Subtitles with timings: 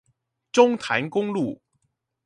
[0.51, 1.61] 中潭公路